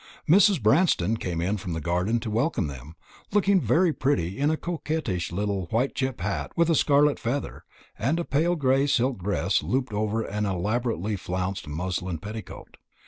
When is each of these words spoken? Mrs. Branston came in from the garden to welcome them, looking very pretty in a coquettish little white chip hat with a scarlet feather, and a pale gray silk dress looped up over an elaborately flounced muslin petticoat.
Mrs. 0.27 0.59
Branston 0.59 1.15
came 1.17 1.41
in 1.41 1.57
from 1.57 1.73
the 1.73 1.79
garden 1.79 2.19
to 2.21 2.31
welcome 2.31 2.65
them, 2.65 2.95
looking 3.31 3.61
very 3.61 3.93
pretty 3.93 4.39
in 4.39 4.49
a 4.49 4.57
coquettish 4.57 5.31
little 5.31 5.67
white 5.67 5.93
chip 5.93 6.21
hat 6.21 6.51
with 6.57 6.71
a 6.71 6.75
scarlet 6.75 7.19
feather, 7.19 7.65
and 7.99 8.19
a 8.19 8.25
pale 8.25 8.55
gray 8.55 8.87
silk 8.87 9.21
dress 9.21 9.61
looped 9.61 9.93
up 9.93 9.99
over 9.99 10.23
an 10.23 10.47
elaborately 10.47 11.15
flounced 11.15 11.67
muslin 11.67 12.17
petticoat. 12.17 12.77